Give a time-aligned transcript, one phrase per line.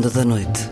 [0.00, 0.70] Ronda da Noite.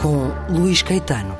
[0.00, 1.36] Com Luís Caetano.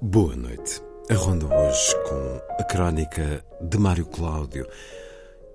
[0.00, 0.82] Boa noite.
[1.08, 4.66] A ronda hoje com a crónica de Mário Cláudio.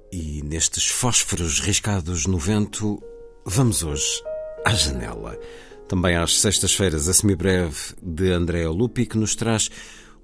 [0.09, 3.03] E nestes fósforos riscados no vento,
[3.47, 4.21] vamos hoje
[4.65, 5.39] à janela.
[5.87, 9.69] Também às sextas-feiras, a semibreve de André Lupi, que nos traz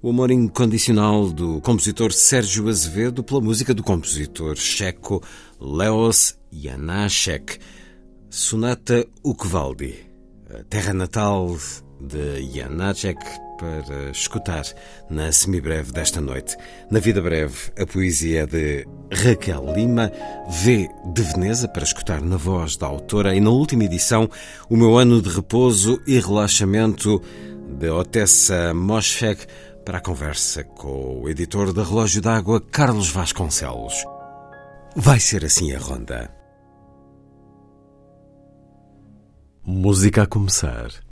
[0.02, 5.22] o amor incondicional do compositor Sérgio Azevedo pela música do compositor checo
[5.58, 7.58] Leos Janáček.
[8.28, 9.94] Sonata Ukvaldi,
[10.50, 11.56] a terra natal
[12.00, 13.18] de Janáček,
[13.58, 14.64] para escutar
[15.08, 16.56] na semibreve desta noite.
[16.90, 20.10] Na vida breve, a poesia de Raquel Lima,
[20.48, 24.28] V de Veneza, para escutar na voz da autora, e na última edição,
[24.68, 27.20] o meu ano de repouso e relaxamento
[27.78, 29.46] de Otessa Moschek,
[29.84, 34.04] para a conversa com o editor da Relógio d'Água, Carlos Vasconcelos.
[34.96, 36.34] Vai ser assim a ronda.
[39.66, 41.03] Música a começar.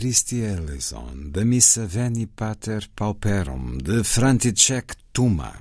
[0.00, 5.52] Christie Ellison, da missa Veni Pater Pauperum, de František Tuma.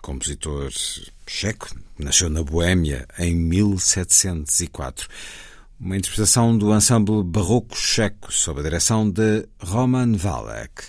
[0.00, 0.70] Compositor
[1.26, 5.06] checo, nasceu na Boêmia em 1704.
[5.78, 10.84] Uma interpretação do ensemble barroco checo, sob a direção de Roman Valek.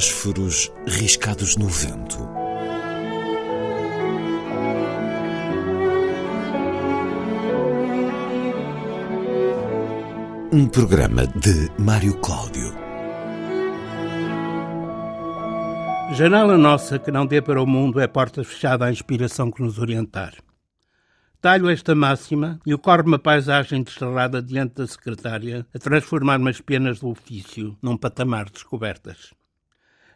[0.00, 2.16] Fósforos riscados no vento.
[10.50, 12.72] Um programa de Mário Cláudio.
[16.14, 19.78] Janela nossa que não dê para o mundo é porta fechada à inspiração que nos
[19.78, 20.32] orientar.
[21.42, 27.00] Talho esta máxima e ocorre uma paisagem desterrada diante da secretária a transformar-me as penas
[27.00, 29.38] do ofício num patamar de descobertas.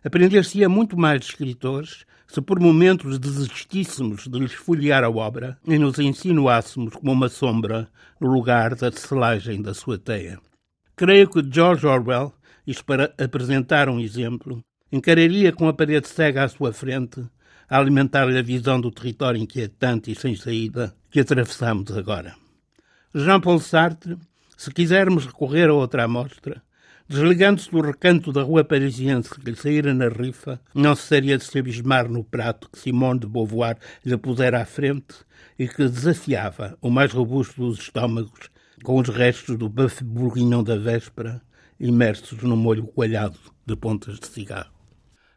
[0.05, 5.79] Aprender-se-ia muito mais de escritores se por momentos desistíssemos de lhes folhear a obra e
[5.79, 7.89] nos insinuássemos como uma sombra
[8.21, 10.39] no lugar da selagem da sua teia.
[10.95, 12.33] Creio que George Orwell,
[12.67, 14.63] isto para apresentar um exemplo,
[14.93, 17.25] encararia com a parede cega à sua frente
[17.69, 22.35] a alimentar-lhe a visão do território inquietante e sem saída que atravessamos agora.
[23.15, 24.19] Jean-Paul Sartre,
[24.57, 26.63] se quisermos recorrer a outra amostra,
[27.09, 31.59] desligando-se do recanto da rua parisiense que lhe saíra na rifa, não cessaria de se
[31.59, 35.15] abismar no prato que Simone de Beauvoir lhe pusera à frente
[35.59, 38.51] e que desafiava o mais robusto dos estômagos
[38.83, 41.41] com os restos do buff bourguignon da véspera
[41.79, 44.73] imersos no molho coalhado de pontas de cigarro.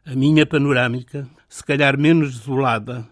[0.04, 3.06] A minha panorâmica, se calhar menos desolada,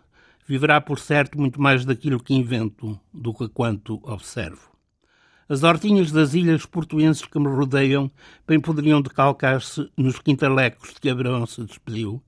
[0.46, 4.75] viverá por certo muito mais daquilo que invento do que quanto observo.
[5.48, 8.10] As hortinhas das ilhas portuenses que me rodeiam
[8.48, 12.20] bem poderiam decalcar-se nos quintalecos de que Abraão se despediu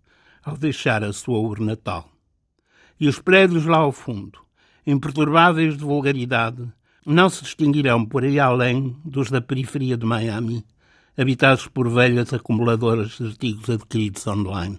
[0.44, 2.08] ao deixar a sua urna natal.
[3.00, 4.38] E os prédios lá ao fundo,
[4.86, 6.72] imperturbáveis de vulgaridade,
[7.04, 10.64] não se distinguirão por aí além dos da periferia de Miami,
[11.16, 14.78] habitados por velhas acumuladoras de artigos adquiridos online.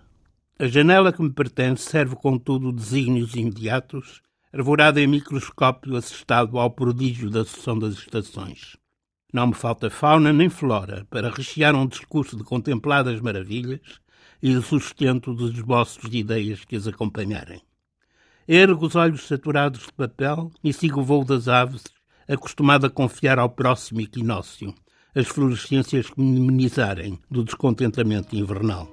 [0.58, 7.30] A janela que me pertence serve, contudo, desígnios imediatos, arvorada em microscópio assestado ao prodígio
[7.30, 8.78] da sucessão das estações.
[9.32, 13.80] Não me falta fauna nem flora para rechear um discurso de contempladas maravilhas
[14.42, 17.62] e de sustento dos esboços de ideias que as acompanharem.
[18.48, 21.84] Ergo os olhos saturados de papel e sigo o voo das aves,
[22.28, 24.74] acostumado a confiar ao próximo equinócio
[25.14, 28.90] as florescências que me imunizarem do descontentamento invernal.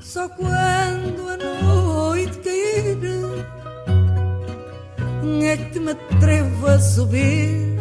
[0.00, 1.33] Só quando
[5.44, 7.78] é que me atrevo a subir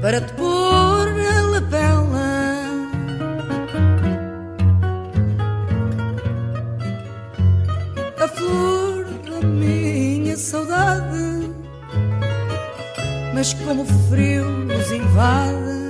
[0.00, 2.30] para te pôr na lapela.
[8.22, 11.50] A flor da minha saudade,
[13.34, 15.80] mas como o frio nos invade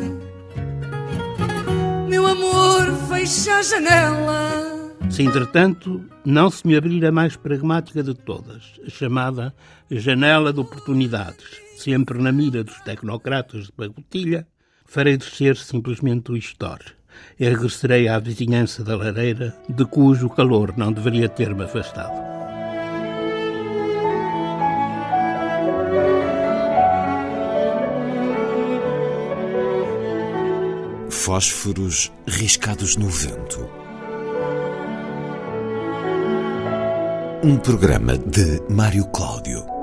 [2.10, 4.79] meu amor, fecha a janela.
[5.10, 9.52] Se, entretanto, não se me abrir a mais pragmática de todas, a chamada
[9.90, 11.44] janela de oportunidades,
[11.76, 14.46] sempre na mira dos tecnocratas de pagotilha,
[14.86, 16.84] farei descer simplesmente o store
[17.38, 22.30] e regressarei à vizinhança da lareira, de cujo calor não deveria ter-me afastado.
[31.10, 33.89] Fósforos riscados no vento.
[37.42, 39.79] Um programa de Mário Cláudio.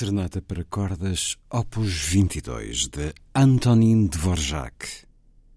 [0.00, 5.04] Serenata para Cordas, Opus 22, de Antonin Dvorak.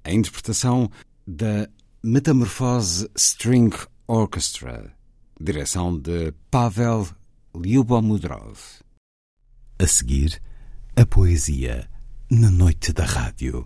[0.04, 0.92] A interpretação
[1.26, 1.70] da
[2.04, 3.74] Metamorfose String
[4.06, 4.94] Orchestra,
[5.40, 7.08] direção de Pavel
[7.56, 8.60] Lyubomudrov.
[9.80, 10.42] A seguir,
[10.94, 11.90] a poesia
[12.30, 13.66] na noite da rádio.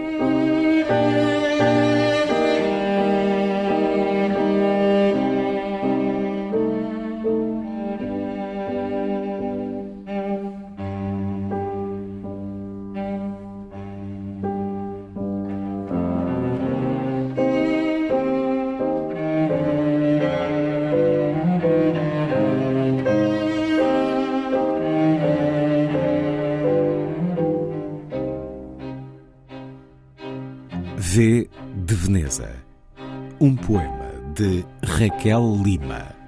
[35.01, 36.20] Raquel Lima.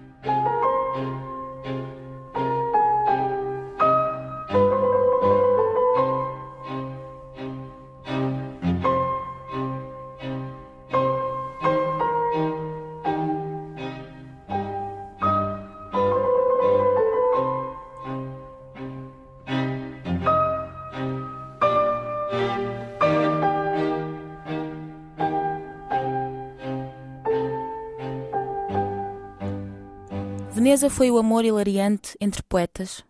[30.54, 33.04] Veneza foi o amor hilariante entre poetas,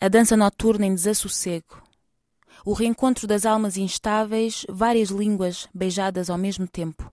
[0.00, 1.82] a dança noturna em desassossego,
[2.64, 7.12] o reencontro das almas instáveis, várias línguas beijadas ao mesmo tempo,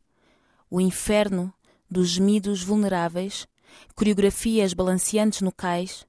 [0.71, 1.53] o inferno
[1.91, 3.45] dos gemidos vulneráveis,
[3.93, 6.07] coreografias balanceantes no cais,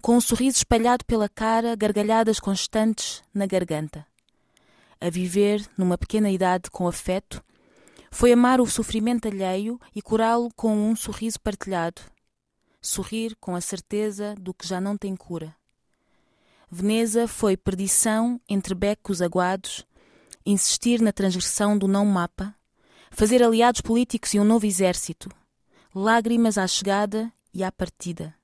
[0.00, 4.06] com um sorriso espalhado pela cara, gargalhadas constantes na garganta.
[5.00, 7.42] A viver numa pequena idade com afeto,
[8.12, 12.00] foi amar o sofrimento alheio e curá-lo com um sorriso partilhado,
[12.82, 15.54] sorrir com a certeza do que já não tem cura.
[16.68, 19.86] Veneza foi perdição entre becos aguados,
[20.44, 22.54] insistir na transgressão do não mapa,
[23.10, 25.28] fazer aliados políticos e um novo exército,
[25.94, 28.34] lágrimas à chegada e à partida.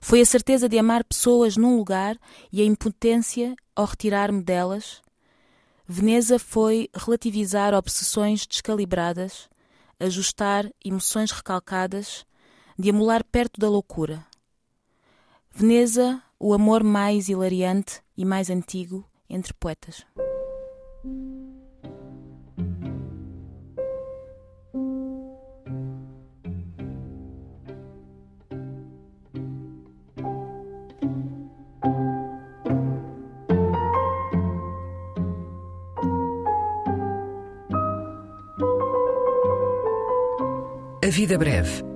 [0.00, 2.16] Foi a certeza de amar pessoas num lugar
[2.52, 5.02] e a impotência ao retirar-me delas.
[5.86, 9.48] Veneza foi relativizar obsessões descalibradas,
[9.98, 12.24] ajustar emoções recalcadas,
[12.78, 14.24] de amolar perto da loucura.
[15.50, 20.04] Veneza, o amor mais hilariante e mais antigo entre poetas.
[41.02, 41.95] A vida breve.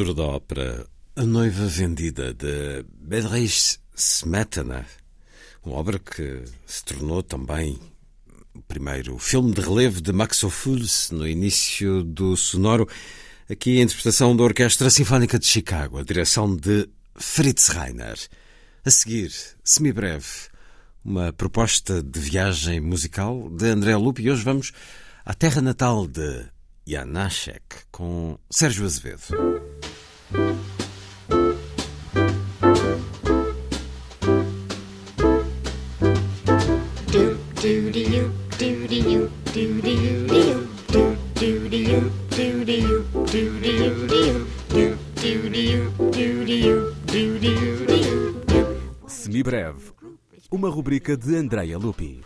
[0.00, 4.86] Abertura da ópera A Noiva Vendida, de Bedřich Smetana.
[5.62, 7.78] Uma obra que se tornou também
[8.54, 12.88] o primeiro filme de relevo de Max Ophuls no início do sonoro.
[13.50, 18.18] Aqui a interpretação da Orquestra Sinfónica de Chicago, a direção de Fritz Reiner.
[18.82, 19.30] A seguir,
[19.62, 20.48] semi-breve,
[21.04, 24.72] uma proposta de viagem musical de André Lupe e hoje vamos
[25.26, 26.46] à terra natal de
[26.90, 29.22] Janacek com Sérgio Azevedo.
[49.06, 49.92] Semibreve,
[50.50, 52.20] uma rubrica de Andreia Lupi.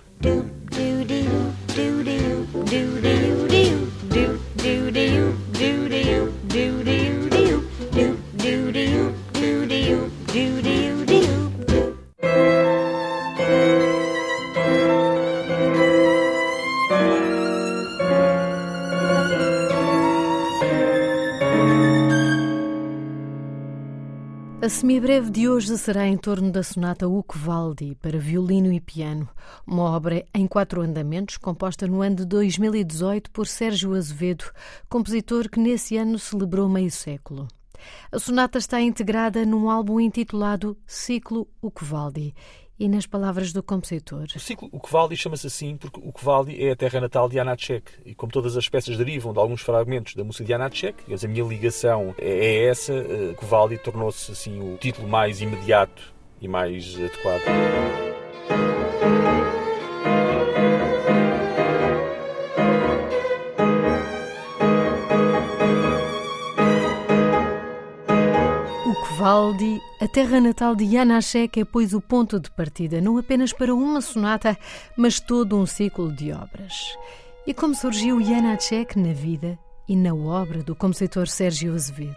[24.74, 29.28] Semibreve de hoje será em torno da sonata Ucvaldi para violino e piano,
[29.64, 34.44] uma obra em quatro andamentos composta no ano de 2018 por Sérgio Azevedo,
[34.88, 37.46] compositor que nesse ano celebrou meio século.
[38.10, 42.34] A sonata está integrada num álbum intitulado Ciclo Ucvaldi
[42.78, 44.26] e nas palavras do compositor.
[44.34, 48.32] O ciclo Ukvaldi chama-se assim porque Ukvaldi é a terra natal de Janacek e como
[48.32, 52.28] todas as peças derivam de alguns fragmentos da música de Janacek, a minha ligação é,
[52.28, 52.92] é essa,
[53.32, 57.42] Ukvaldi tornou-se assim o título mais imediato e mais adequado.
[69.24, 73.74] Vivaldi, a terra natal de Janacek é, pois, o ponto de partida, não apenas para
[73.74, 74.54] uma sonata,
[74.98, 76.94] mas todo um ciclo de obras.
[77.46, 79.58] E como surgiu Janacek na vida
[79.88, 82.14] e na obra do compositor Sérgio Azevedo?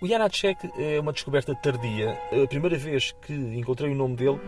[0.00, 2.16] O Janacek é uma descoberta tardia.
[2.40, 4.38] A primeira vez que encontrei o nome dele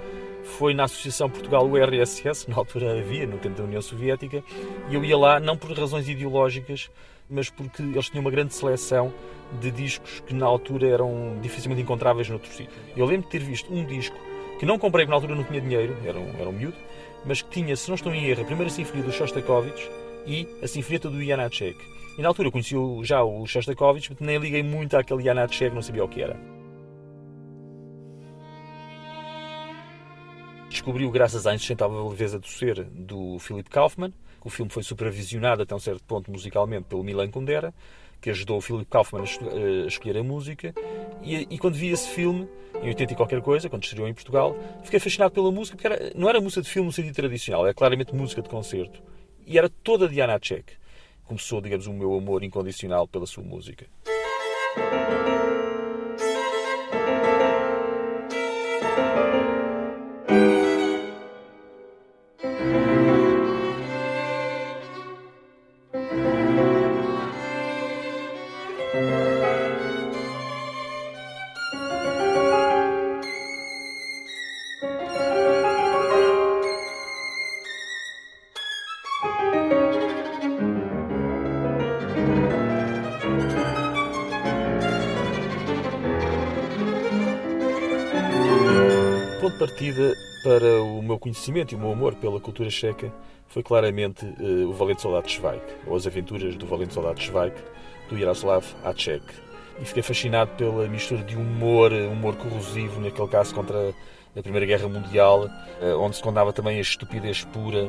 [0.45, 4.45] foi na Associação Portugal-URSS, na altura havia, no tempo da União Soviética,
[4.89, 6.89] e eu ia lá não por razões ideológicas,
[7.33, 9.13] mas porque eles tinham uma grande seleção
[9.61, 12.71] de discos que na altura eram dificilmente encontráveis noutro sítio.
[12.97, 14.17] Eu lembro de ter visto um disco
[14.59, 16.77] que não comprei porque na altura não tinha dinheiro, era um, era um miúdo,
[17.25, 19.91] mas que tinha, se não estou em erro, a primeira sinfonia do Shostakovich
[20.27, 21.79] e a sinfonieta do Janacek.
[22.19, 25.83] E na altura eu conhecia já o Shostakovich, mas nem liguei muito àquele Janacek, não
[25.83, 26.39] sabia o que era.
[30.69, 34.13] Descobriu graças à insustentável leveza do ser do Philip Kaufman,
[34.45, 37.73] o filme foi supervisionado até um certo ponto musicalmente pelo Milan Kundera,
[38.21, 40.73] que ajudou o Philip Kaufman a escolher a música.
[41.23, 42.49] E, e, quando vi esse filme,
[42.81, 46.13] em 80 e qualquer coisa, quando estreou em Portugal, fiquei fascinado pela música, porque era,
[46.15, 49.03] não era música de filme no sentido tradicional, era claramente música de concerto.
[49.45, 50.75] E era toda Diana Tchek.
[51.25, 53.87] Começou, digamos, o meu amor incondicional pela sua música.
[91.23, 93.13] Conhecimento e o meu amor pela cultura checa
[93.47, 97.57] foi claramente uh, o Valente Soldado Schweik, ou as aventuras do Valente Soldado Schweik,
[98.09, 99.25] do Jaroslav Acek.
[99.81, 103.95] E fiquei fascinado pela mistura de humor, humor corrosivo, naquele caso contra
[104.37, 107.89] a Primeira Guerra Mundial, uh, onde se contava também a estupidez pura.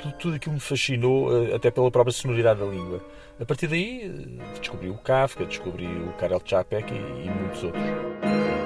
[0.00, 3.00] Tudo, tudo aquilo me fascinou, uh, até pela própria sonoridade da língua.
[3.40, 8.61] A partir daí, descobri o Kafka, descobri o Karel Čapek e, e muitos outros.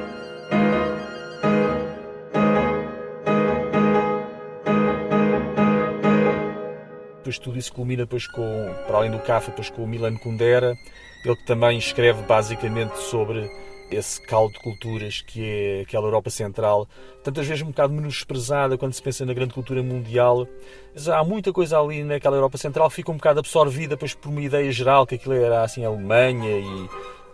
[7.26, 10.78] Depois tudo isso culmina depois com, para além do Kafka, depois com o Milan Kundera,
[11.24, 13.50] ele que também escreve basicamente sobre
[13.90, 16.88] esse caldo de culturas que é aquela Europa Central,
[17.24, 20.46] tantas vezes um bocado menosprezada quando se pensa na grande cultura mundial.
[20.94, 24.40] Mas há muita coisa ali naquela Europa Central, fica um bocado absorvida depois por uma
[24.40, 26.88] ideia geral que aquilo era assim a Alemanha e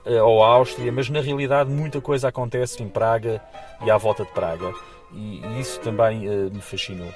[0.07, 3.43] eh, ou a Áustria, mas na realidade muita coisa acontece em Praga
[3.85, 4.73] e à volta de Praga.
[5.13, 7.13] E, e isso também uh, me fascinou.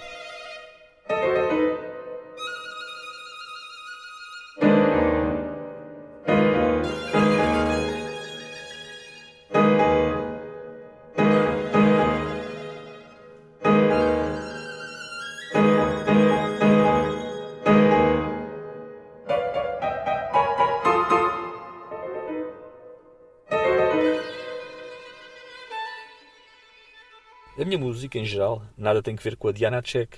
[28.07, 30.17] Música, em geral, nada tem que ver com a Diana Check.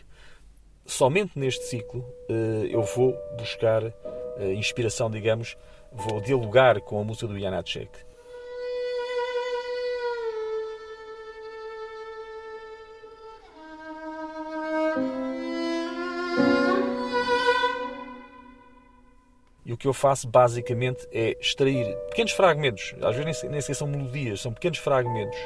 [0.84, 5.56] Somente neste ciclo eh, eu vou buscar eh, inspiração, digamos,
[5.92, 7.90] vou dialogar com a música do Janacek.
[19.64, 23.86] E o que eu faço basicamente é extrair pequenos fragmentos, às vezes nem sequer são
[23.86, 25.38] melodias, são pequenos fragmentos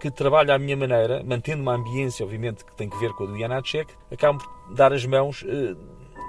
[0.00, 3.26] que trabalho à minha maneira, mantendo uma ambiência, obviamente, que tem que ver com a
[3.26, 5.74] do Janacek, acabam por dar as mãos, eh,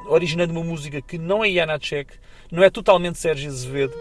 [0.08, 2.14] originando uma música que não é Janacek,
[2.52, 3.94] não é totalmente Sérgio Azevedo,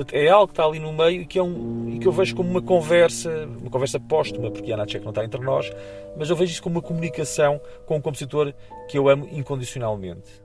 [0.00, 2.12] Portanto, é algo que está ali no meio e que, é um, e que eu
[2.12, 5.70] vejo como uma conversa, uma conversa póstuma, porque a Ana não está entre nós,
[6.16, 8.54] mas eu vejo isso como uma comunicação com um compositor
[8.88, 10.42] que eu amo incondicionalmente.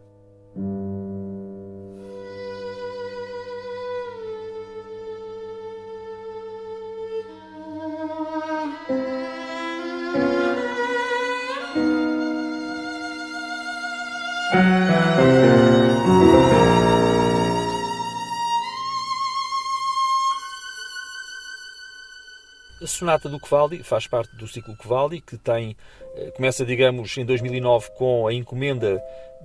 [22.96, 25.76] Sonata do Kvaldi faz parte do ciclo Kvaldi, que tem,
[26.16, 29.02] eh, começa, digamos, em 2009 com a encomenda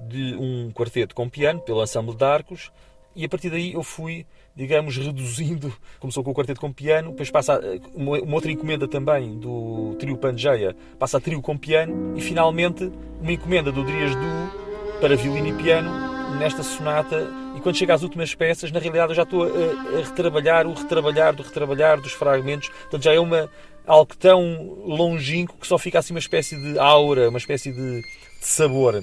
[0.08, 2.70] de um quarteto com piano, pelo Ensemble de Arcos,
[3.14, 5.72] e a partir daí eu fui, digamos, reduzindo.
[5.98, 10.16] Começou com o quarteto com piano, depois passa eh, uma, outra encomenda também do trio
[10.16, 15.48] Pangeia, passa a trio com piano, e finalmente uma encomenda do Drias Du para violino
[15.48, 19.44] e piano, nesta sonata e quando chega às últimas peças, na realidade eu já estou
[19.44, 23.50] a, a retrabalhar o retrabalhar do retrabalhar dos fragmentos, portanto já é uma
[23.86, 28.06] algo tão longínquo que só fica assim uma espécie de aura, uma espécie de, de
[28.40, 29.02] sabor.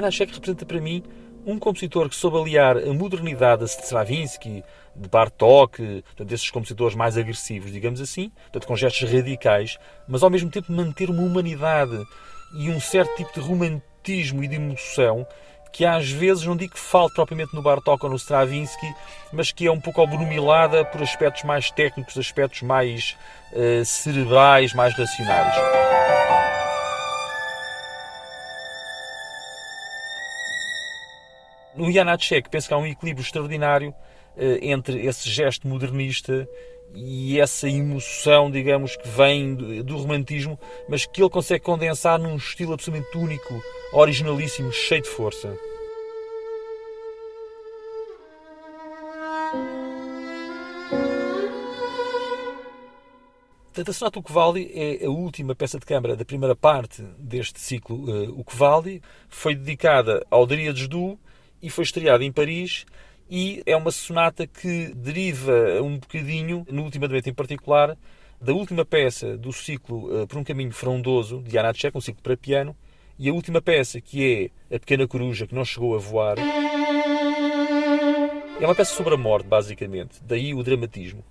[0.00, 1.02] Janacek representa para mim
[1.46, 4.64] um compositor que soube aliar a modernidade de Stravinsky,
[4.96, 10.50] de Bartók, desses compositores mais agressivos, digamos assim, portanto, com gestos radicais, mas ao mesmo
[10.50, 12.02] tempo manter uma humanidade
[12.54, 15.26] e um certo tipo de romantismo e de emoção
[15.72, 18.92] que às vezes não digo que falte propriamente no Bartók ou no Stravinsky,
[19.32, 23.16] mas que é um pouco obrumilada por aspectos mais técnicos, aspectos mais
[23.52, 25.89] uh, cerebrais, mais racionais.
[31.80, 33.94] No Janacek penso que há um equilíbrio extraordinário
[34.36, 36.46] eh, entre esse gesto modernista
[36.94, 42.74] e essa emoção, digamos, que vem do romantismo, mas que ele consegue condensar num estilo
[42.74, 43.62] absolutamente único,
[43.94, 45.56] originalíssimo, cheio de força.
[53.68, 57.96] Portanto, a Sonata Ucvaldi é a última peça de câmara da primeira parte deste ciclo
[57.96, 59.00] uh, Ucvaldi.
[59.30, 61.18] Foi dedicada ao Dríades Du
[61.62, 62.86] e foi estreado em Paris
[63.30, 67.96] e é uma sonata que deriva um bocadinho, no último andamento em particular,
[68.40, 72.22] da última peça do ciclo uh, Por um Caminho Frondoso, de Anna Tchek, um ciclo
[72.22, 72.74] para piano,
[73.18, 76.38] e a última peça, que é A Pequena Coruja, que não chegou a voar.
[78.58, 81.22] É uma peça sobre a morte, basicamente, daí o dramatismo.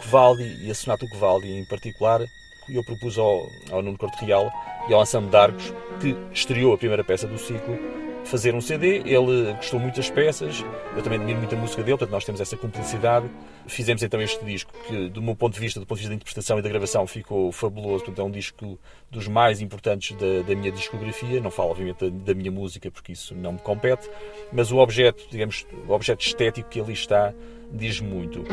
[0.00, 2.20] Vivaldi e a Sonata Vivaldi em particular,
[2.68, 4.50] eu propus ao, ao Nuno Corte Real
[4.88, 7.78] e ao Ensemble de Arcos, que estreou a primeira peça do ciclo,
[8.26, 9.02] fazer um CD.
[9.04, 10.64] Ele gostou muito das peças,
[10.94, 13.30] eu também admiro muito a música dele, portanto nós temos essa cumplicidade.
[13.66, 16.16] Fizemos então este disco, que do meu ponto de vista, do ponto de vista da
[16.16, 18.04] interpretação e da gravação, ficou fabuloso.
[18.04, 18.78] Portanto, é um disco
[19.10, 21.40] dos mais importantes da, da minha discografia.
[21.40, 24.08] Não falo, obviamente, da, da, minha música, porque isso não me compete,
[24.52, 27.32] mas o objeto, digamos, o objeto estético que ali está,
[27.72, 28.44] diz muito.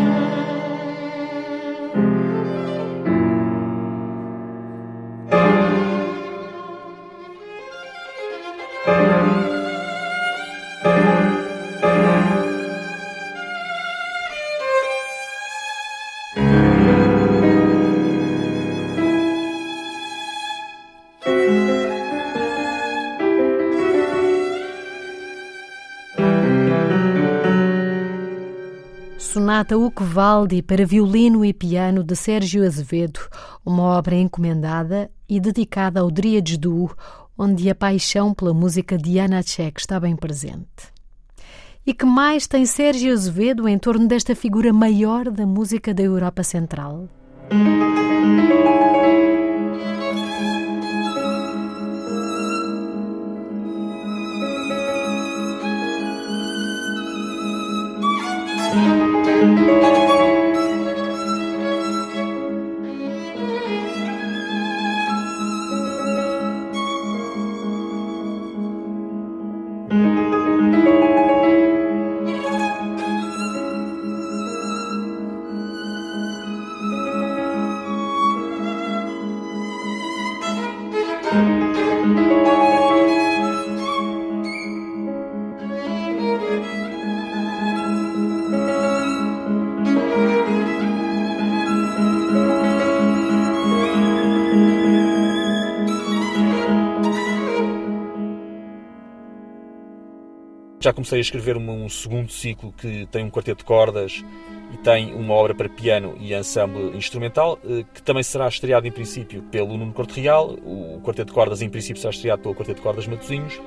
[29.53, 33.19] Sonata Ucvaldi para violino e piano de Sérgio Azevedo,
[33.63, 36.89] uma obra encomendada e dedicada ao Dríades Duo,
[37.37, 40.91] onde a paixão pela música de Tchek está bem presente.
[41.85, 46.41] E que mais tem Sérgio Azevedo em torno desta figura maior da música da Europa
[46.41, 47.07] Central?
[100.83, 104.21] Já comecei a escrever um, segundo ciclo que tem um quarteto de cordas
[104.73, 108.91] e tem uma obra para piano e ensemble instrumental, eh, que também será estreado em
[108.91, 110.57] princípio pelo Nuno Corte Real.
[110.61, 113.61] O quarteto de cordas, em princípio, será estreado pelo quarteto de cordas Matosinhos.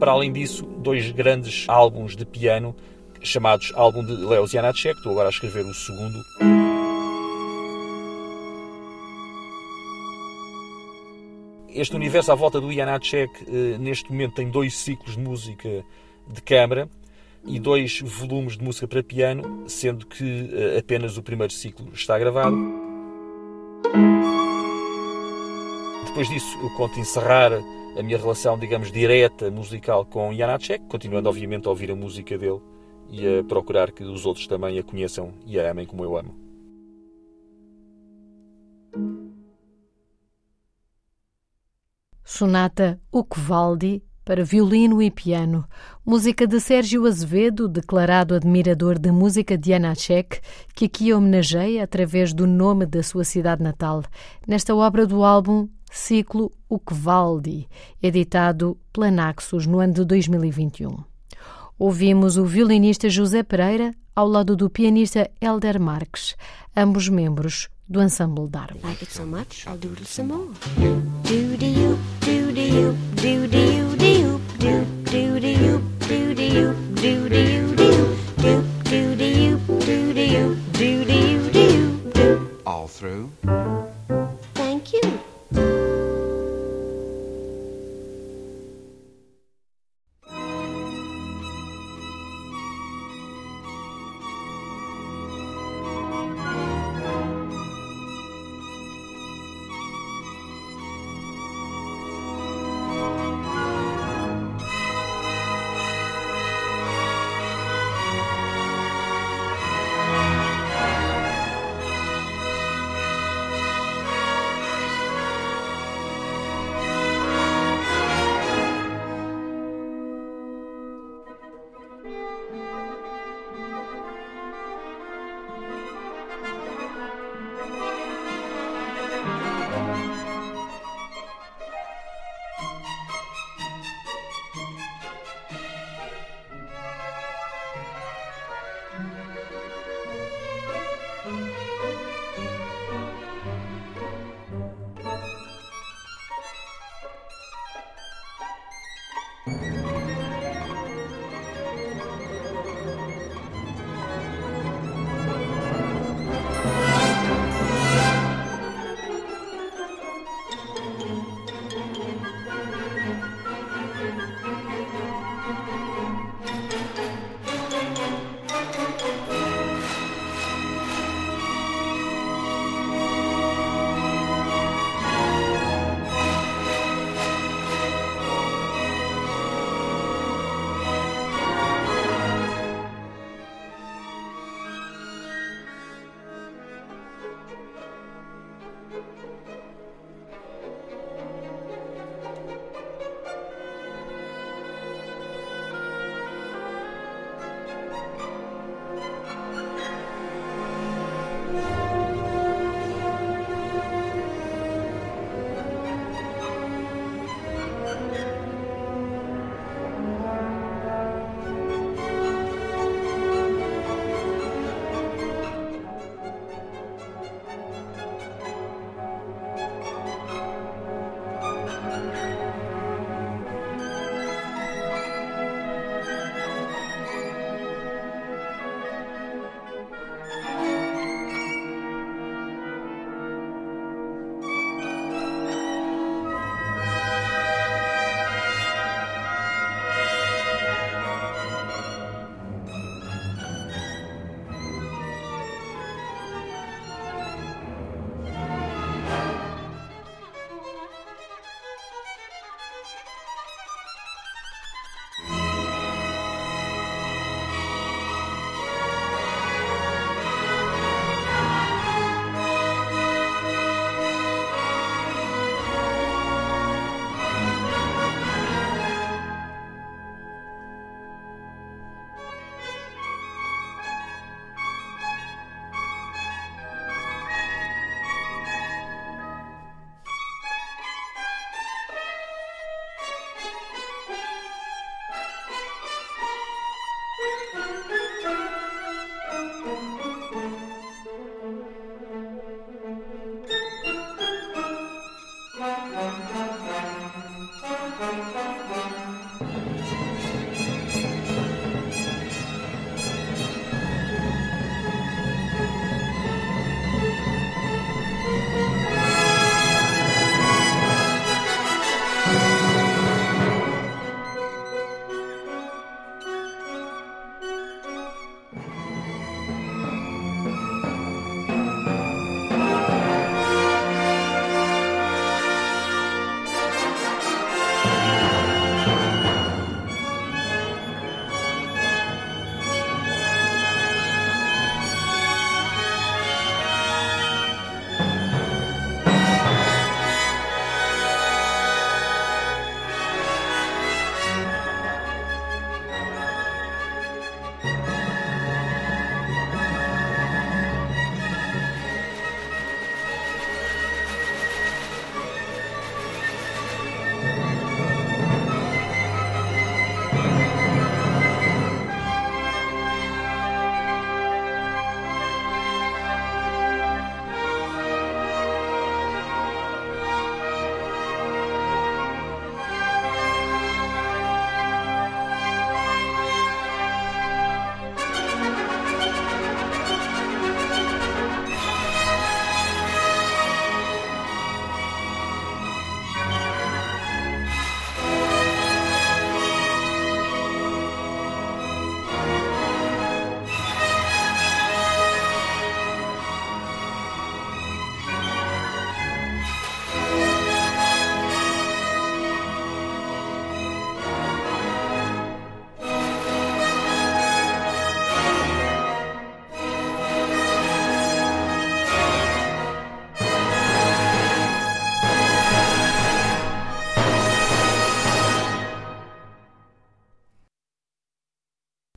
[0.00, 2.74] Para além disso, dois grandes álbuns de piano,
[3.20, 6.55] chamados Álbum de Leo Janacek, estou agora a escrever o segundo.
[11.80, 15.84] Este universo à volta do Janacek, eh, neste momento, tem dois ciclos de música
[16.26, 16.88] de câmara
[17.44, 22.18] e dois volumes de música para piano, sendo que eh, apenas o primeiro ciclo está
[22.18, 22.56] gravado.
[26.06, 31.66] Depois disso, eu conto encerrar a minha relação, digamos, direta musical com Janacek, continuando, obviamente,
[31.66, 32.60] a ouvir a música dele
[33.10, 36.45] e a procurar que os outros também a conheçam e a amem como eu amo.
[42.28, 45.64] Sonata Ucvaldi para violino e piano,
[46.04, 50.40] música de Sérgio Azevedo, declarado admirador da música de Janacek,
[50.74, 54.02] que aqui homenageia através do nome da sua cidade natal,
[54.44, 57.68] nesta obra do álbum Ciclo Ucvaldi,
[58.02, 60.96] editado pela Naxos no ano de 2021.
[61.78, 66.34] Ouvimos o violinista José Pereira ao lado do pianista Elder Marques,
[66.74, 68.80] ambos membros do ensemble Darwin.
[68.82, 69.04] Like
[72.76, 73.58] do you, do.
[73.58, 73.95] you,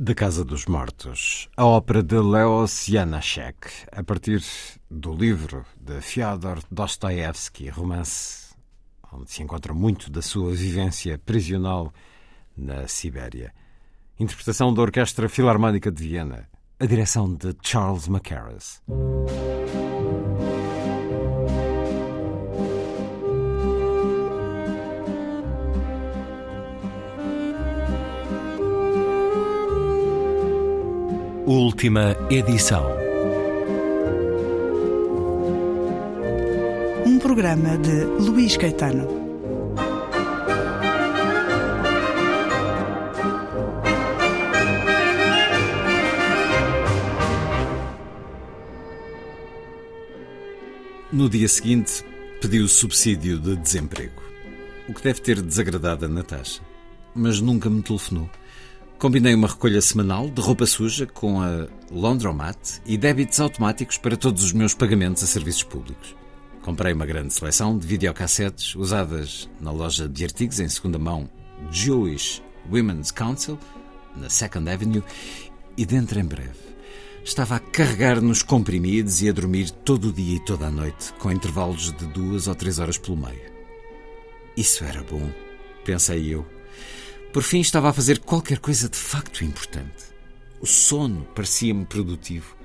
[0.09, 4.41] Da Casa dos Mortos, a ópera de Leos Janáček, a partir
[4.89, 8.55] do livro de Fyodor Dostoevsky, romance
[9.13, 11.93] onde se encontra muito da sua vivência prisional
[12.57, 13.53] na Sibéria.
[14.19, 16.49] Interpretação da Orquestra Filarmónica de Viena,
[16.79, 18.81] a direção de Charles Mackerras.
[31.51, 32.85] Última edição.
[37.07, 39.07] Um programa de Luís Caetano.
[51.11, 52.05] No dia seguinte,
[52.39, 54.21] pediu subsídio de desemprego,
[54.87, 56.61] o que deve ter desagradado a Natasha,
[57.15, 58.29] mas nunca me telefonou.
[58.99, 64.43] Combinei uma recolha semanal de roupa suja com a Laundromat e débitos automáticos para todos
[64.43, 66.13] os meus pagamentos a serviços públicos.
[66.61, 71.29] Comprei uma grande seleção de videocassetes usadas na loja de artigos em segunda mão
[71.71, 73.57] Jewish Women's Council,
[74.17, 75.01] na Second Avenue,
[75.77, 76.59] e dentro em breve.
[77.23, 81.13] Estava a carregar nos comprimidos e a dormir todo o dia e toda a noite,
[81.19, 83.49] com intervalos de duas ou três horas pelo meio.
[84.57, 85.31] Isso era bom,
[85.85, 86.58] pensei eu
[87.31, 90.05] por fim, estava a fazer qualquer coisa de facto importante.
[90.59, 92.55] O sono parecia-me produtivo.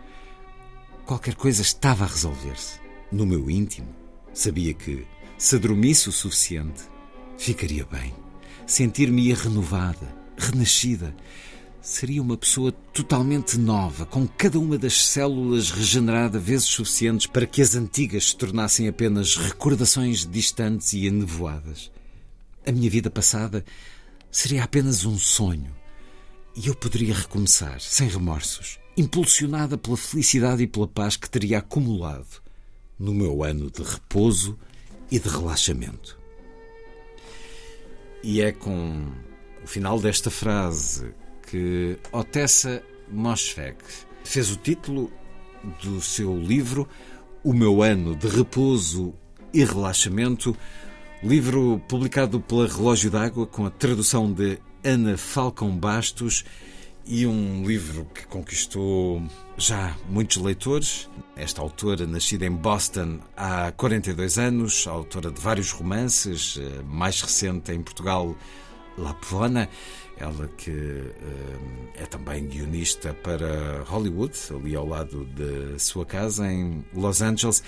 [1.05, 2.81] Qualquer coisa estava a resolver-se.
[3.13, 3.95] No meu íntimo,
[4.33, 5.07] sabia que,
[5.37, 6.83] se dormisse o suficiente,
[7.37, 8.15] ficaria bem.
[8.67, 11.15] Sentir-me-ia renovada, renascida.
[11.83, 17.61] Seria uma pessoa totalmente nova, com cada uma das células regenerada vezes suficientes para que
[17.61, 21.93] as antigas se tornassem apenas recordações distantes e enevoadas.
[22.67, 23.63] A minha vida passada
[24.35, 25.73] seria apenas um sonho.
[26.57, 32.43] E eu poderia recomeçar, sem remorsos, impulsionada pela felicidade e pela paz que teria acumulado
[32.99, 34.59] no meu ano de repouso
[35.09, 36.19] e de relaxamento.
[38.25, 39.07] E é com
[39.63, 41.15] o final desta frase
[41.47, 43.77] que Otessa Moschweg
[44.25, 45.13] fez o título
[45.81, 46.89] do seu livro
[47.45, 49.15] O meu ano de repouso
[49.53, 50.57] e relaxamento
[51.25, 56.45] Livro publicado pela Relógio d'Água com a tradução de Ana Falcão Bastos
[57.07, 59.23] e um livro que conquistou
[59.57, 61.09] já muitos leitores.
[61.35, 67.73] Esta autora, nascida em Boston há 42 anos, autora de vários romances, eh, mais recente
[67.73, 68.37] em Portugal,
[68.99, 69.71] La Pavona,
[70.19, 76.85] ela que eh, é também guionista para Hollywood, ali ao lado de sua casa em
[76.93, 77.63] Los Angeles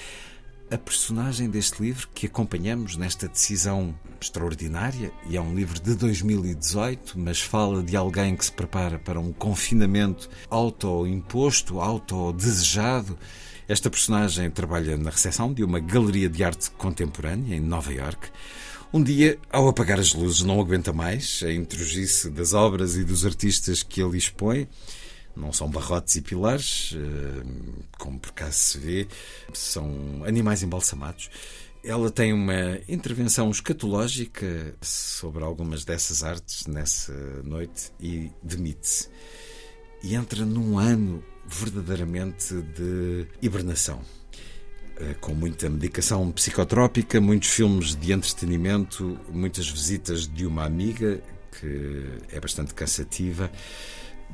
[0.70, 7.18] a personagem deste livro que acompanhamos nesta decisão extraordinária, e é um livro de 2018,
[7.18, 13.16] mas fala de alguém que se prepara para um confinamento auto-imposto, auto-desejado.
[13.68, 18.28] Esta personagem trabalha na recepção de uma galeria de arte contemporânea em Nova York.
[18.92, 23.24] Um dia, ao apagar as luzes, não aguenta mais a intrugice das obras e dos
[23.24, 24.68] artistas que ele expõe
[25.36, 27.46] não são barrotes e pilares, eh,
[27.98, 29.08] como por acaso se vê,
[29.52, 31.30] são animais embalsamados.
[31.84, 37.12] Ela tem uma intervenção escatológica sobre algumas dessas artes nessa
[37.44, 39.08] noite e demite-se.
[40.02, 44.00] E entra num ano verdadeiramente de hibernação
[44.98, 51.22] eh, com muita medicação psicotrópica, muitos filmes de entretenimento, muitas visitas de uma amiga
[51.60, 53.50] que é bastante cansativa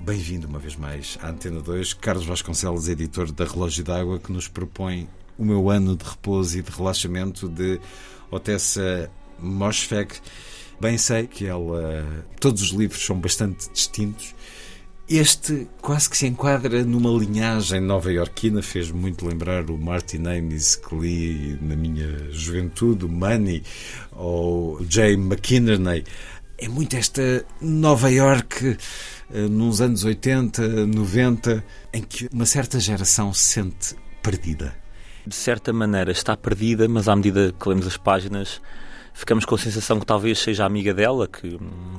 [0.04, 4.48] Bem-vindo uma vez mais à Antena 2, Carlos Vasconcelos, editor da Relógio d'Água, que nos
[4.48, 7.80] propõe o meu ano de repouso e de relaxamento de
[8.28, 10.12] Otessa Moschweg.
[10.80, 12.04] Bem sei que ela.
[12.40, 14.34] Todos os livros são bastante distintos.
[15.08, 20.96] Este quase que se enquadra numa linhagem nova-iorquina, fez muito lembrar o Martin Amis que
[20.96, 23.62] li na minha juventude, o Money,
[24.10, 26.02] ou o Jay McInerney.
[26.58, 28.76] É muito esta Nova York
[29.50, 34.74] nos anos 80, 90, em que uma certa geração se sente perdida?
[35.26, 38.60] De certa maneira está perdida, mas à medida que lemos as páginas
[39.14, 41.58] ficamos com a sensação que talvez seja amiga dela, que,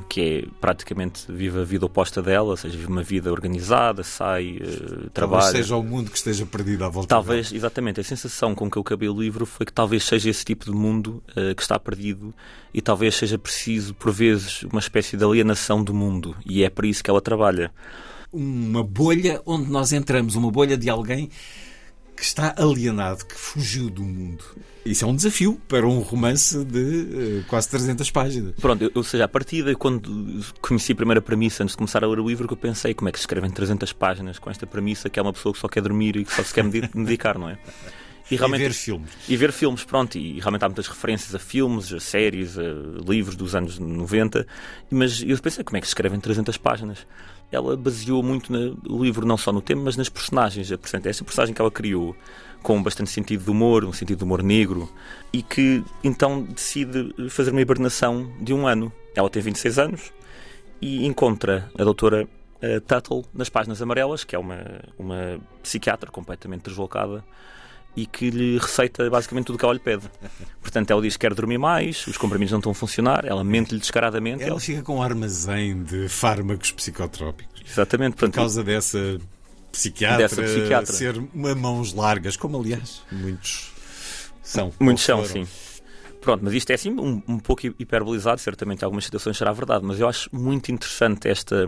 [0.10, 4.58] que é praticamente vive a vida oposta dela, ou seja, vive uma vida organizada, sai,
[4.58, 5.44] uh, trabalha.
[5.44, 7.58] Talvez seja o mundo que esteja perdido à volta Talvez, dela.
[7.58, 8.00] exatamente.
[8.00, 10.72] A sensação com que eu acabei o livro foi que talvez seja esse tipo de
[10.72, 12.34] mundo uh, que está perdido
[12.74, 16.36] e talvez seja preciso, por vezes, uma espécie de alienação do mundo.
[16.46, 17.72] E é para isso que ela trabalha.
[18.32, 21.30] Uma bolha onde nós entramos, uma bolha de alguém
[22.16, 24.44] que está alienado, que fugiu do mundo.
[24.86, 28.54] Isso é um desafio para um romance de uh, quase 300 páginas.
[28.60, 32.20] Pronto, ou seja, a partida, quando conheci a primeira premissa antes de começar a ler
[32.20, 35.10] o livro, que eu pensei como é que se escrevem 300 páginas com esta premissa
[35.10, 37.50] que é uma pessoa que só quer dormir e que só se quer medicar, não
[37.50, 37.58] é?
[38.32, 39.10] E, realmente, e ver filmes.
[39.28, 40.18] E ver filmes, pronto.
[40.18, 42.64] E realmente há muitas referências a filmes, a séries, a
[43.08, 44.48] livros dos anos 90.
[44.90, 47.06] Mas eu pensei, como é que se escrevem 300 páginas?
[47.54, 50.72] Ela baseou muito no livro, não só no tema, mas nas personagens.
[50.72, 52.16] Esta personagem que ela criou,
[52.62, 54.90] com bastante sentido de humor, um sentido de humor negro,
[55.32, 58.92] e que então decide fazer uma hibernação de um ano.
[59.16, 60.12] Ela tem 26 anos
[60.82, 64.60] e encontra a doutora uh, Tuttle nas páginas amarelas, que é uma,
[64.98, 67.24] uma psiquiatra completamente deslocada
[67.96, 70.10] e que lhe receita basicamente tudo o que ela lhe pede.
[70.62, 73.80] Portanto, ela diz que quer dormir mais, os comprimidos não estão a funcionar, ela mente-lhe
[73.80, 74.42] descaradamente.
[74.42, 77.62] Ela, ela, fica com um armazém de fármacos psicotrópicos.
[77.70, 78.14] Exatamente.
[78.14, 79.20] Portanto, por causa dessa
[79.72, 83.72] psiquiatra, dessa psiquiatra ser uma mãos largas, como aliás muitos
[84.42, 84.72] são.
[84.80, 85.48] Muitos são, sim.
[86.22, 89.84] Pronto, mas isto é assim um, um pouco hiperbolizado, certamente em algumas situações será verdade,
[89.86, 91.68] mas eu acho muito interessante esta,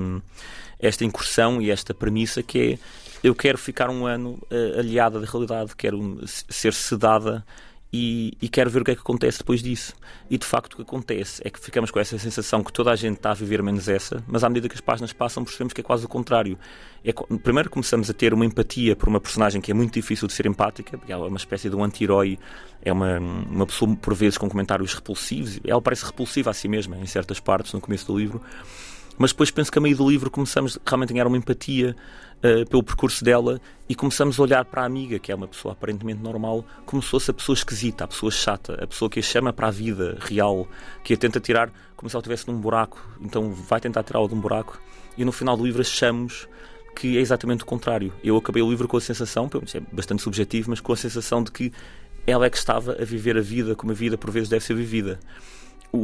[0.79, 2.79] esta incursão e esta premissa que é
[3.25, 7.43] eu quero ficar um ano uh, aliada da realidade, quero ser sedada
[7.91, 9.95] e, e, quero ver o que é que acontece depois disso.
[10.29, 12.95] E de facto o que acontece é que ficamos com essa sensação que toda a
[12.95, 15.81] gente está a viver menos essa, mas à medida que as páginas passam percebemos que
[15.81, 16.55] é quase o contrário.
[17.03, 17.11] É,
[17.41, 20.45] primeiro começamos a ter uma empatia por uma personagem que é muito difícil de ser
[20.45, 22.37] empática, porque ela é uma espécie de um anti-herói,
[22.83, 26.95] é uma, uma pessoa por vezes com comentários repulsivos, ela parece repulsiva a si mesma
[26.97, 28.39] em certas partes no começo do livro.
[29.17, 31.95] Mas depois penso que a meio do livro começamos realmente a ganhar uma empatia
[32.37, 35.71] uh, pelo percurso dela e começamos a olhar para a amiga, que é uma pessoa
[35.71, 39.23] aparentemente normal, como se fosse a pessoa esquisita, a pessoa chata, a pessoa que a
[39.23, 40.67] chama para a vida real,
[41.03, 44.33] que a tenta tirar como se ela estivesse num buraco, então vai tentar tirá-la de
[44.33, 44.79] um buraco
[45.17, 46.47] e no final do livro achamos
[46.95, 48.13] que é exatamente o contrário.
[48.23, 50.97] Eu acabei o livro com a sensação, pelo menos é bastante subjetivo, mas com a
[50.97, 51.71] sensação de que
[52.25, 54.73] ela é que estava a viver a vida como a vida por vezes deve ser
[54.73, 55.19] vivida.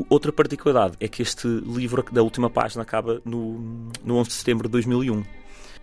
[0.10, 4.68] Outra particularidade é que este livro da última página acaba no, no 11 de setembro
[4.68, 5.24] de 2001.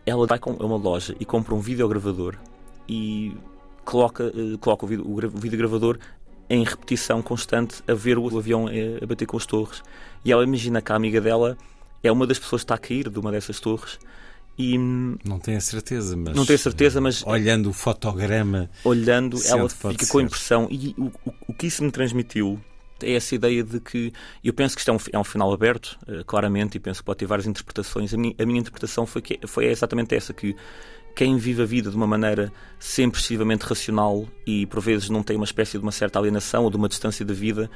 [0.06, 2.36] Ela vai a uma loja e compra um videogravador
[2.88, 3.36] e
[3.84, 5.98] coloca, uh, coloca o, video, o, videogravador
[6.48, 9.82] em repetição constante a ver o avião a, a bater com as torres.
[10.24, 11.58] E ela imagina que a amiga dela
[12.02, 13.98] é uma das pessoas que está a cair de uma dessas torres
[14.58, 19.68] e não tenho a certeza, mas não tenho certeza, mas olhando o fotograma, olhando, ela
[19.68, 22.58] fica com a impressão e o, o, o que isso me transmitiu
[23.02, 25.98] é essa ideia de que eu penso que isto é um, é um final aberto,
[26.08, 28.12] uh, claramente, e penso que pode ter várias interpretações.
[28.12, 30.56] A minha, a minha interpretação foi, que, foi exatamente essa: que
[31.14, 35.36] quem vive a vida de uma maneira sempre excessivamente racional e por vezes não tem
[35.36, 37.70] uma espécie de uma certa alienação ou de uma distância da vida,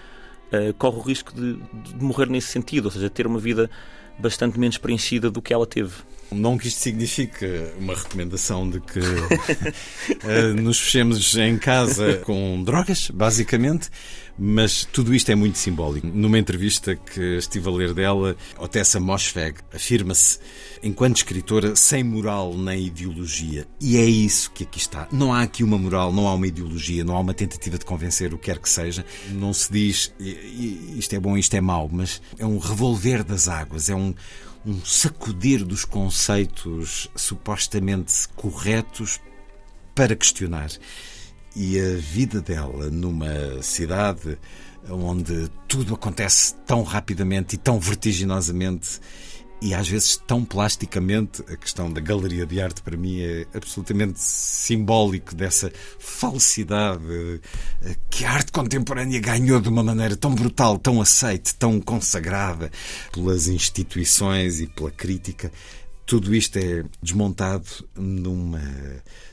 [0.53, 3.70] uh, corre o risco de, de morrer nesse sentido, ou seja, ter uma vida
[4.18, 5.93] bastante menos preenchida do que ela teve.
[6.31, 7.45] Não que isto signifique
[7.79, 13.91] uma recomendação de que uh, nos fechemos em casa com drogas, basicamente,
[14.39, 16.07] mas tudo isto é muito simbólico.
[16.07, 20.39] Numa entrevista que estive a ler dela, Otessa Mosfeg afirma-se
[20.83, 23.66] enquanto escritora sem moral nem ideologia.
[23.80, 25.07] E é isso que aqui está.
[25.12, 28.33] Não há aqui uma moral, não há uma ideologia, não há uma tentativa de convencer
[28.35, 29.05] o que quer que seja.
[29.30, 33.89] Não se diz isto é bom, isto é mau, mas é um revolver das águas,
[33.89, 34.14] é um
[34.64, 39.20] um sacudir dos conceitos supostamente corretos
[39.95, 40.70] para questionar.
[41.55, 44.38] E a vida dela numa cidade
[44.88, 49.00] onde tudo acontece tão rapidamente e tão vertiginosamente
[49.62, 54.18] e às vezes tão plasticamente, a questão da galeria de arte para mim é absolutamente
[54.18, 57.40] simbólico dessa falsidade
[57.84, 62.72] eh, que a arte contemporânea ganhou de uma maneira tão brutal, tão aceite, tão consagrada
[63.12, 65.53] pelas instituições e pela crítica.
[66.05, 68.61] Tudo isto é desmontado numa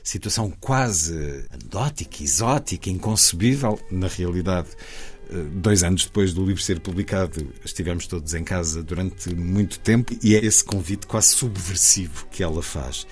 [0.02, 4.68] situação quase anedótica, exótica, inconcebível, na realidade
[5.52, 10.34] dois anos depois do livro ser publicado, estivemos todos em casa durante muito tempo e
[10.34, 13.06] é esse convite quase subversivo que ela faz.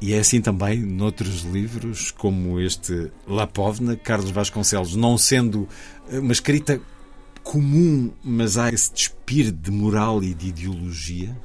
[0.00, 5.68] E é assim também noutros livros, como este Lapovna, Carlos Vasconcelos, não sendo
[6.10, 6.80] uma escrita
[7.42, 11.36] comum, mas há esse despir de moral e de ideologia.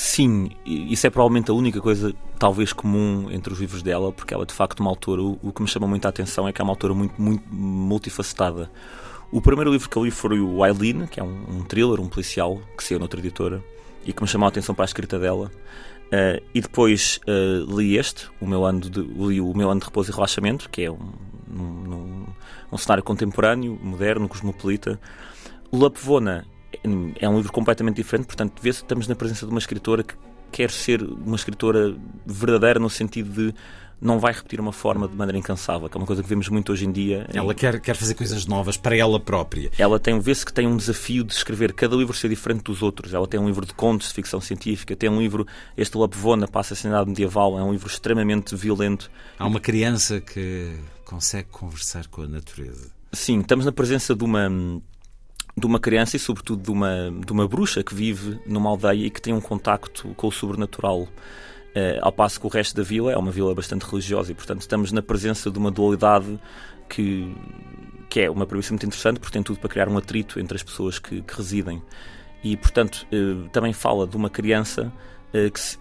[0.00, 4.46] Sim, isso é provavelmente a única coisa, talvez comum entre os livros dela, porque ela,
[4.46, 5.20] de facto, uma autora.
[5.20, 8.70] O, que me chama muita atenção é que é uma autora muito, muito multifacetada.
[9.32, 12.08] O primeiro livro que eu li foi o Eileen, que é um, um thriller, um
[12.08, 13.60] policial, que saiu noutra editora
[14.06, 15.50] e que me chamou a atenção para a escrita dela.
[16.06, 19.86] Uh, e depois uh, li este, o meu, ano de, li o meu ano de
[19.86, 21.10] repouso e relaxamento, que é um,
[21.50, 22.26] um,
[22.70, 25.00] um cenário contemporâneo, moderno, cosmopolita.
[25.72, 26.46] Lapvona
[27.20, 30.14] é um livro completamente diferente, portanto, vê se estamos na presença de uma escritora que
[30.50, 31.94] quer ser uma escritora
[32.26, 33.54] verdadeira no sentido de
[34.00, 36.72] não vai repetir uma forma de maneira incansável, que é uma coisa que vemos muito
[36.72, 37.26] hoje em dia.
[37.32, 39.70] Ela quer, quer fazer coisas novas para ela própria.
[39.76, 43.12] Ela tem, vê-se que tem um desafio de escrever cada livro ser diferente dos outros.
[43.12, 46.74] Ela tem um livro de contos, de ficção científica, tem um livro, este Lapvona, passa
[46.74, 49.10] a cidade medieval, é um livro extremamente violento.
[49.38, 52.92] Há uma criança que consegue conversar com a natureza.
[53.12, 54.48] Sim, estamos na presença de uma
[55.58, 59.10] de uma criança e sobretudo de uma, de uma bruxa que vive numa aldeia e
[59.10, 61.02] que tem um contacto com o sobrenatural.
[61.02, 64.62] Uh, ao passo que o resto da vila é uma vila bastante religiosa e, portanto,
[64.62, 66.40] estamos na presença de uma dualidade
[66.88, 67.32] que,
[68.08, 70.62] que é uma premissa muito interessante porque tem tudo para criar um atrito entre as
[70.62, 71.82] pessoas que, que residem.
[72.42, 74.92] E, portanto, uh, também fala de uma criança
[75.34, 75.78] uh, que se,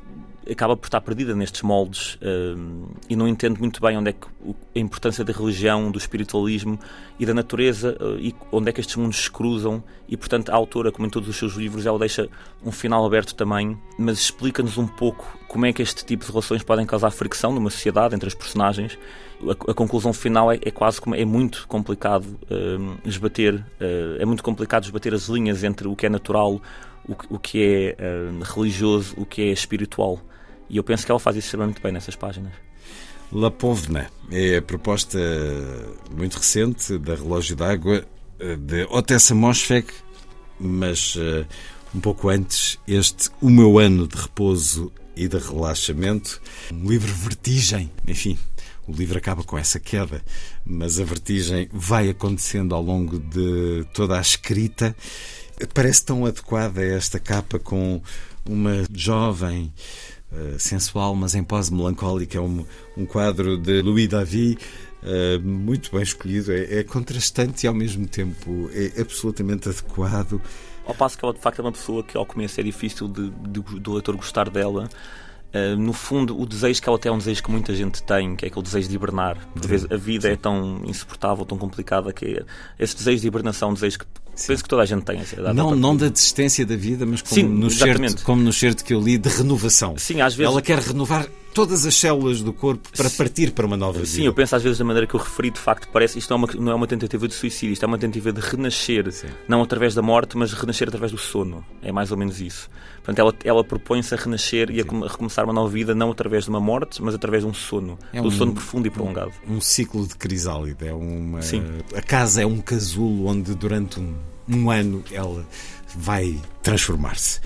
[0.49, 4.27] acaba por estar perdida nestes moldes uh, e não entende muito bem onde é que
[4.75, 6.79] a importância da religião, do espiritualismo
[7.19, 10.55] e da natureza uh, e onde é que estes mundos se cruzam e portanto a
[10.55, 12.29] autora, como em todos os seus livros, ela deixa
[12.63, 16.63] um final aberto também, mas explica-nos um pouco como é que este tipo de relações
[16.63, 18.97] podem causar fricção numa sociedade entre as personagens.
[19.41, 24.43] A, a conclusão final é, é, quase como é muito complicado uh, esbater, é muito
[24.43, 26.61] complicado esbater as linhas entre o que é natural,
[27.07, 27.97] o, o que é
[28.43, 30.21] religioso, o que é espiritual.
[30.69, 32.53] E eu penso que ela faz isso extremamente bem nessas páginas.
[33.31, 35.19] La Povna é a proposta
[36.15, 38.05] muito recente da Relógio d'Água
[38.39, 39.87] eh, de Otessa Mosfeg,
[40.59, 41.45] mas uh,
[41.93, 46.41] um pouco antes, este O Meu Ano de Repouso e de Relaxamento,
[46.71, 48.37] um livro vertigem, enfim.
[48.87, 50.23] O livro acaba com essa queda,
[50.65, 54.95] mas a vertigem vai acontecendo ao longo de toda a escrita.
[55.73, 58.01] Parece tão adequada esta capa com
[58.45, 59.73] uma jovem
[60.31, 62.37] uh, sensual, mas em pose melancólica.
[62.37, 62.65] É um,
[62.95, 64.57] um quadro de Louis David.
[65.03, 70.41] Uh, muito bem escolhido, é, é, contrastante e ao mesmo tempo é absolutamente adequado.
[70.85, 73.29] Ao passo que ela de facto é uma pessoa que ao começo é difícil de,
[73.29, 74.89] de, do leitor gostar dela,
[75.53, 78.35] Uh, no fundo, o desejo que ela tem é um desejo que muita gente tem,
[78.35, 79.37] que é aquele desejo de hibernar.
[79.53, 80.33] Por vezes a vida é Sim.
[80.33, 82.43] é tão insuportável, tão complicada, que
[82.77, 84.05] esse desejo de hibernação é um desejo que.
[84.45, 85.19] Penso que toda a gente tem.
[85.19, 88.83] Assim, não, não da desistência da vida, mas como, Sim, no certo, como no certo
[88.83, 89.95] que eu li, de renovação.
[89.97, 90.51] Sim, às vezes...
[90.51, 91.27] Ela quer renovar
[91.57, 94.05] todas as células do corpo para partir para uma nova vida.
[94.05, 96.37] Sim, eu penso às vezes da maneira que eu referi, de facto, parece isto não
[96.37, 99.27] é uma, não é uma tentativa de suicídio, isto é uma tentativa de renascer, Sim.
[99.47, 101.65] não através da morte, mas renascer através do sono.
[101.81, 102.69] É mais ou menos isso.
[103.07, 106.43] Portanto, ela, ela propõe-se a renascer e a, a, recomeçar uma nova vida, não através
[106.43, 107.97] de uma morte, mas através de um sono.
[108.11, 109.31] É um, sono profundo e prolongado.
[109.47, 110.87] Um, um ciclo de crisálida.
[110.87, 111.63] É uma, Sim.
[111.95, 114.13] A casa é um casulo onde durante um,
[114.49, 115.45] um ano ela
[115.95, 117.39] vai transformar-se.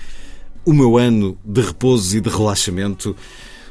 [0.64, 3.14] O meu ano de repouso e de relaxamento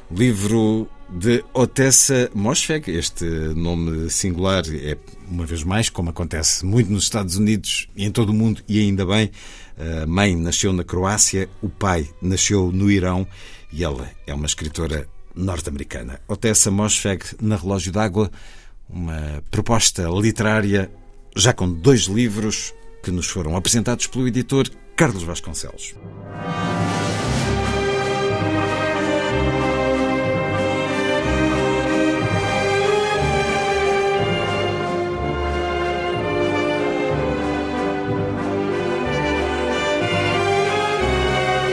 [0.09, 4.97] Livro de Otessa Mosfeg, este nome singular é,
[5.32, 8.79] uma vez mais, como acontece muito nos Estados Unidos e em todo o mundo, e
[8.82, 9.32] ainda bem,
[10.03, 13.25] a mãe nasceu na Croácia, o pai nasceu no Irão
[13.71, 16.19] e ela é uma escritora norte-americana.
[16.27, 18.29] Otessa Mosfeg, na Relógio d'Água,
[18.89, 20.91] uma proposta literária
[21.36, 25.95] já com dois livros que nos foram apresentados pelo editor Carlos Vasconcelos.